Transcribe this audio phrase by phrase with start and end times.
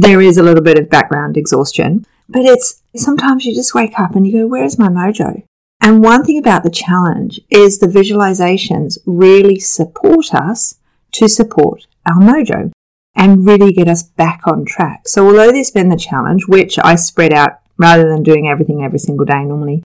[0.00, 4.14] there is a little bit of background exhaustion, but it's sometimes you just wake up
[4.14, 5.42] and you go, where's my mojo?
[5.82, 10.76] And one thing about the challenge is the visualizations really support us
[11.12, 12.72] to support our mojo
[13.14, 15.06] and really get us back on track.
[15.06, 18.98] So although there's been the challenge, which I spread out rather than doing everything every
[18.98, 19.82] single day normally,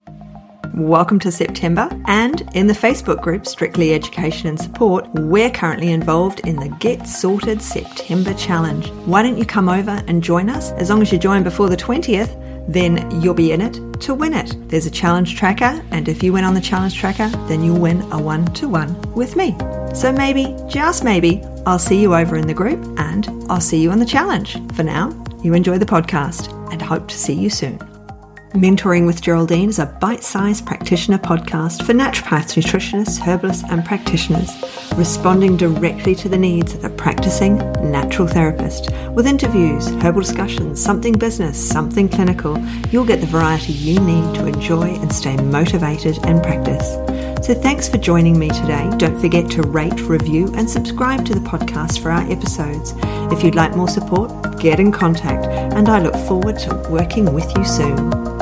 [0.76, 6.42] Welcome to September, and in the Facebook group Strictly Education and Support, we're currently involved
[6.42, 8.90] in the Get Sorted September Challenge.
[9.06, 10.74] Why don't you come over and join us?
[10.74, 14.34] As long as you join before the 20th, then you'll be in it to win
[14.34, 14.54] it.
[14.68, 18.02] There's a challenge tracker, and if you win on the challenge tracker, then you'll win
[18.12, 19.56] a one to one with me.
[19.94, 23.92] So maybe, just maybe, I'll see you over in the group and I'll see you
[23.92, 24.58] on the challenge.
[24.74, 27.80] For now, you enjoy the podcast and hope to see you soon.
[28.56, 34.50] Mentoring with Geraldine is a bite sized practitioner podcast for naturopaths, nutritionists, herbalists, and practitioners,
[34.96, 37.58] responding directly to the needs of the practicing
[37.92, 38.92] natural therapist.
[39.12, 42.58] With interviews, herbal discussions, something business, something clinical,
[42.92, 46.94] you'll get the variety you need to enjoy and stay motivated and practice.
[47.46, 48.90] So thanks for joining me today.
[48.96, 52.94] Don't forget to rate, review, and subscribe to the podcast for our episodes.
[53.34, 55.46] If you'd like more support, get in contact,
[55.76, 58.35] and I look forward to working with you soon.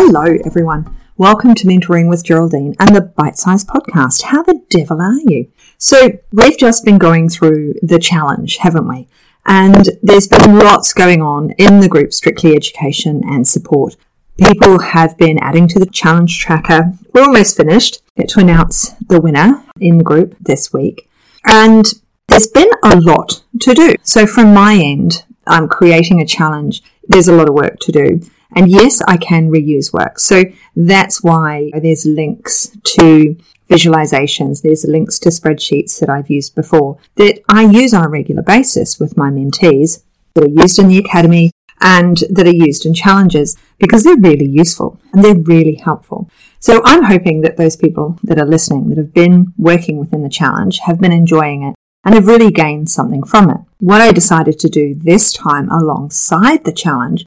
[0.00, 0.96] Hello, everyone.
[1.16, 4.22] Welcome to Mentoring with Geraldine and the Bite Size Podcast.
[4.22, 5.50] How the devil are you?
[5.76, 9.08] So, we've just been going through the challenge, haven't we?
[9.44, 13.96] And there's been lots going on in the group Strictly Education and Support.
[14.40, 16.92] People have been adding to the challenge tracker.
[17.12, 18.00] We're almost finished.
[18.16, 21.10] Get to announce the winner in the group this week.
[21.44, 21.92] And
[22.28, 23.96] there's been a lot to do.
[24.04, 26.84] So, from my end, I'm creating a challenge.
[27.08, 28.20] There's a lot of work to do.
[28.54, 30.18] And yes, I can reuse work.
[30.18, 33.36] So that's why there's links to
[33.68, 34.62] visualizations.
[34.62, 38.98] There's links to spreadsheets that I've used before that I use on a regular basis
[38.98, 40.02] with my mentees
[40.34, 44.46] that are used in the academy and that are used in challenges because they're really
[44.46, 46.28] useful and they're really helpful.
[46.58, 50.28] So I'm hoping that those people that are listening that have been working within the
[50.28, 51.74] challenge have been enjoying it
[52.04, 53.58] and have really gained something from it.
[53.78, 57.24] What I decided to do this time alongside the challenge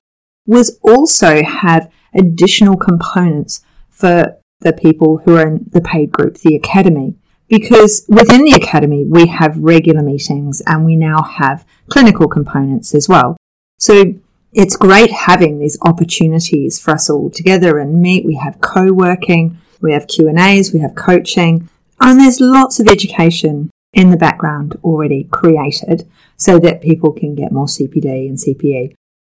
[0.51, 6.55] was also have additional components for the people who are in the paid group, the
[6.55, 7.15] academy.
[7.47, 13.07] Because within the academy, we have regular meetings and we now have clinical components as
[13.07, 13.37] well.
[13.79, 14.15] So
[14.51, 18.25] it's great having these opportunities for us all together and meet.
[18.25, 21.69] We have co-working, we have Q and A's, we have coaching,
[22.01, 27.53] and there's lots of education in the background already created so that people can get
[27.53, 28.93] more CPD and CPE.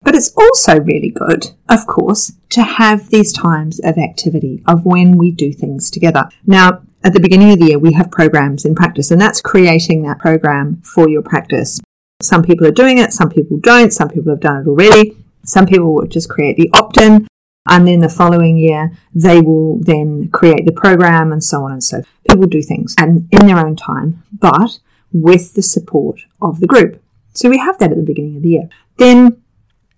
[0.04, 5.16] But it's also really good, of course, to have these times of activity, of when
[5.16, 6.28] we do things together.
[6.46, 10.02] Now, at the beginning of the year, we have programs in practice, and that's creating
[10.02, 11.80] that program for your practice.
[12.20, 15.16] Some people are doing it, some people don't, some people have done it already.
[15.44, 17.26] Some people will just create the opt in,
[17.69, 21.82] and then the following year, they will then create the program and so on and
[21.82, 22.08] so forth.
[22.28, 24.78] People do things and in their own time, but
[25.12, 27.02] with the support of the group.
[27.34, 28.69] So we have that at the beginning of the year.
[28.98, 29.41] Then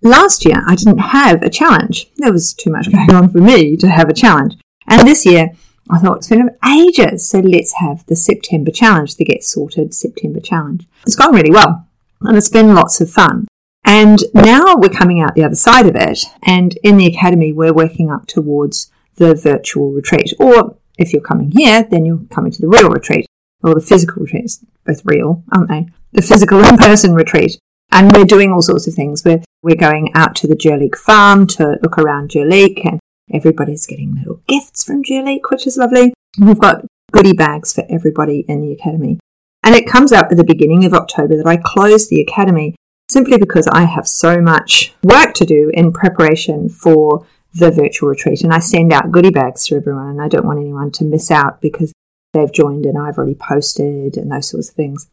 [0.05, 2.11] Last year, I didn't have a challenge.
[2.17, 4.55] There was too much going on for me to have a challenge.
[4.87, 5.49] And this year,
[5.89, 10.39] I thought it's been ages, so let's have the September challenge, the Get Sorted September
[10.39, 10.85] challenge.
[11.07, 11.87] It's gone really well,
[12.21, 13.47] and it's been lots of fun.
[13.83, 17.73] And now we're coming out the other side of it, and in the academy, we're
[17.73, 20.33] working up towards the virtual retreat.
[20.39, 23.25] Or if you're coming here, then you're coming to the real retreat,
[23.63, 24.51] or the physical retreat.
[24.85, 25.87] Both real, aren't they?
[26.11, 27.57] The physical in person retreat.
[27.95, 29.23] And we're doing all sorts of things.
[29.23, 32.99] We're, we're going out to the Jurlique farm to look around Jurlique and
[33.33, 36.13] everybody's getting little gifts from Jurlique, which is lovely.
[36.37, 39.17] We've got goodie bags for everybody in the academy.
[39.63, 42.75] And it comes up at the beginning of October that I close the academy
[43.09, 48.41] simply because I have so much work to do in preparation for the virtual retreat.
[48.41, 51.31] And I send out goodie bags to everyone and I don't want anyone to miss
[51.31, 51.93] out because
[52.33, 55.07] they've joined and I've already posted and those sorts of things.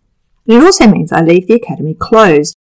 [0.48, 2.56] And it also means I leave the academy closed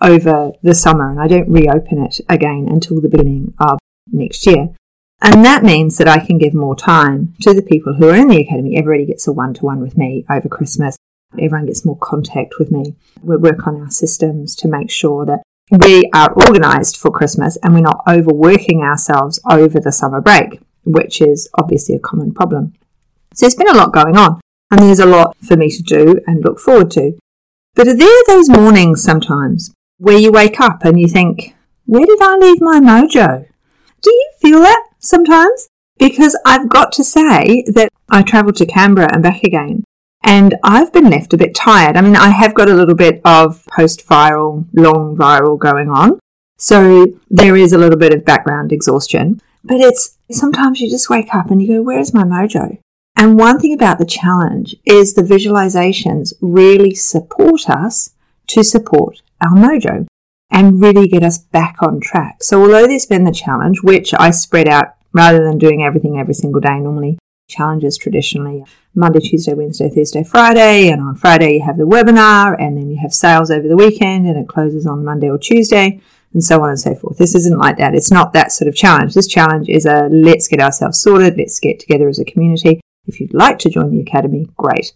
[0.00, 3.78] over the summer and I don't reopen it again until the beginning of
[4.12, 4.70] next year.
[5.22, 8.28] And that means that I can give more time to the people who are in
[8.28, 8.76] the academy.
[8.76, 10.96] Everybody gets a one to one with me over Christmas.
[11.32, 12.94] Everyone gets more contact with me.
[13.22, 17.74] We work on our systems to make sure that we are organized for Christmas and
[17.74, 22.74] we're not overworking ourselves over the summer break, which is obviously a common problem.
[23.34, 24.40] So there's been a lot going on
[24.70, 27.18] and there's a lot for me to do and look forward to.
[27.74, 31.54] But are there those mornings sometimes where you wake up and you think,
[31.86, 33.46] where did I leave my mojo?
[34.02, 35.68] Do you feel that sometimes?
[35.98, 39.84] Because I've got to say that I travelled to Canberra and back again.
[40.22, 41.96] And I've been left a bit tired.
[41.96, 46.18] I mean, I have got a little bit of post viral, long viral going on.
[46.58, 51.34] So there is a little bit of background exhaustion, but it's sometimes you just wake
[51.34, 52.78] up and you go, where's my mojo?
[53.14, 58.14] And one thing about the challenge is the visualizations really support us
[58.48, 60.06] to support our mojo
[60.50, 62.42] and really get us back on track.
[62.42, 66.34] So although there's been the challenge, which I spread out rather than doing everything every
[66.34, 67.18] single day normally,
[67.48, 72.76] challenges traditionally Monday, Tuesday, Wednesday, Thursday, Friday, and on Friday you have the webinar, and
[72.76, 76.00] then you have sales over the weekend, and it closes on Monday or Tuesday,
[76.32, 77.18] and so on and so forth.
[77.18, 77.94] This isn't like that.
[77.94, 79.14] It's not that sort of challenge.
[79.14, 82.80] This challenge is a let's get ourselves sorted, let's get together as a community.
[83.06, 84.92] If you'd like to join the Academy, great.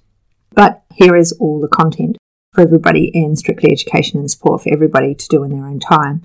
[0.53, 2.17] But here is all the content
[2.53, 6.23] for everybody and Strictly Education and support for everybody to do in their own time.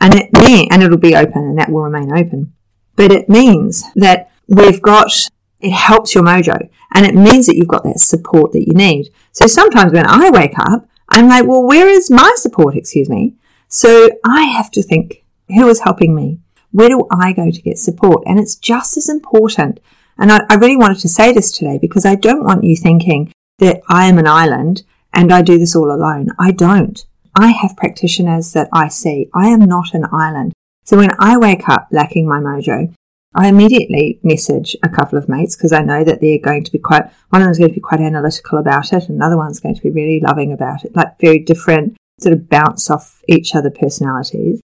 [0.00, 0.30] And it
[0.72, 2.52] and it'll be open and that will remain open.
[2.96, 5.12] But it means that we've got
[5.60, 9.12] it helps your mojo and it means that you've got that support that you need.
[9.32, 12.76] So sometimes when I wake up, I'm like, well, where is my support?
[12.76, 13.34] Excuse me.
[13.68, 16.38] So I have to think, who is helping me?
[16.72, 18.22] Where do I go to get support?
[18.26, 19.80] And it's just as important.
[20.16, 23.32] And I, I really wanted to say this today because I don't want you thinking
[23.58, 26.28] that I am an island and I do this all alone.
[26.38, 27.04] I don't.
[27.34, 29.28] I have practitioners that I see.
[29.34, 30.52] I am not an island.
[30.84, 32.92] So when I wake up lacking my mojo,
[33.34, 36.78] I immediately message a couple of mates because I know that they're going to be
[36.78, 39.76] quite, one of them is going to be quite analytical about it, another one's going
[39.76, 43.70] to be really loving about it, like very different, sort of bounce off each other
[43.70, 44.60] personalities.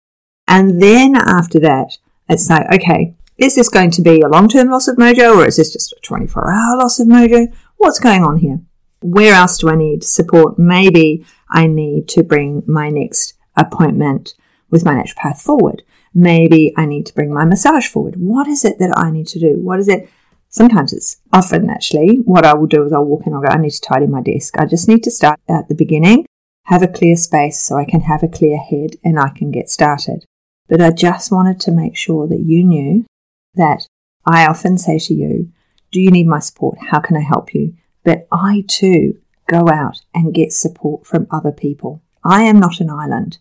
[0.49, 1.99] And then after that,
[2.29, 5.47] it's like, okay, is this going to be a long term loss of mojo or
[5.47, 7.47] is this just a 24 hour loss of mojo?
[7.77, 8.61] What's going on here?
[9.01, 10.59] Where else do I need support?
[10.59, 14.35] Maybe I need to bring my next appointment
[14.71, 15.83] with my naturopath forward.
[16.15, 18.17] Maybe I need to bring my massage forward.
[18.17, 19.59] What is it that I need to do?
[19.59, 20.09] What is it?
[20.49, 23.59] Sometimes it's often actually what I will do is I'll walk in, I'll go, I
[23.59, 24.55] need to tidy my desk.
[24.59, 26.25] I just need to start at the beginning,
[26.65, 29.69] have a clear space so I can have a clear head and I can get
[29.69, 30.25] started.
[30.69, 33.05] But I just wanted to make sure that you knew
[33.55, 33.87] that
[34.25, 35.53] I often say to you,
[35.93, 36.79] Do you need my support?
[36.91, 37.75] How can I help you?
[38.07, 39.19] But I too
[39.49, 42.03] go out and get support from other people.
[42.23, 43.39] I am not an island.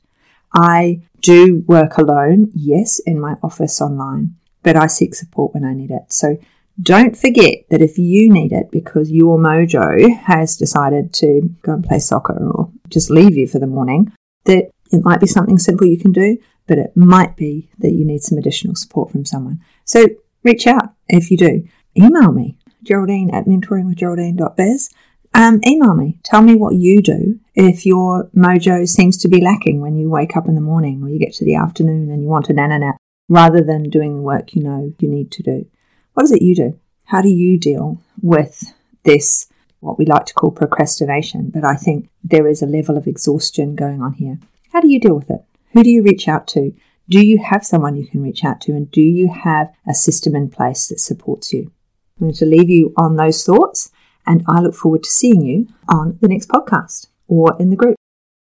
[0.54, 5.76] I do work alone, yes, in my office online, but I seek support when I
[5.76, 6.12] need it.
[6.12, 6.38] So
[6.82, 11.84] don't forget that if you need it because your mojo has decided to go and
[11.86, 14.12] play soccer or just leave you for the morning,
[14.46, 18.04] that it might be something simple you can do, but it might be that you
[18.04, 19.62] need some additional support from someone.
[19.84, 20.08] So
[20.44, 21.68] reach out if you do.
[21.96, 24.90] Email me, Geraldine at mentoringwithgeraldine.biz
[25.36, 26.18] um, email me.
[26.24, 30.38] Tell me what you do if your mojo seems to be lacking when you wake
[30.38, 32.80] up in the morning or you get to the afternoon and you want a nana
[32.80, 32.96] nap
[33.28, 35.66] rather than doing the work you know you need to do.
[36.14, 36.80] What is it you do?
[37.04, 38.74] How do you deal with
[39.04, 39.48] this,
[39.82, 41.52] what we like to call procrastination?
[41.54, 44.40] But I think there is a level of exhaustion going on here.
[44.72, 45.44] How do you deal with it?
[45.74, 46.74] Who do you reach out to?
[47.10, 48.72] Do you have someone you can reach out to?
[48.72, 51.72] And do you have a system in place that supports you?
[52.18, 53.92] I'm going to leave you on those thoughts
[54.26, 57.96] and I look forward to seeing you on the next podcast or in the group.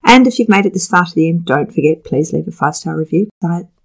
[0.05, 2.51] And if you've made it this far to the end, don't forget, please leave a
[2.51, 3.29] five star review.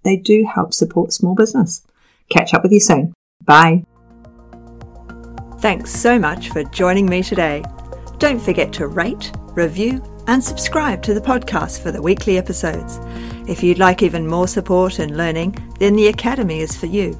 [0.03, 1.83] They do help support small business.
[2.29, 3.13] Catch up with you soon.
[3.43, 3.83] Bye.
[5.59, 7.63] Thanks so much for joining me today.
[8.19, 12.99] Don't forget to rate, review, and subscribe to the podcast for the weekly episodes.
[13.49, 17.19] If you'd like even more support and learning, then the Academy is for you.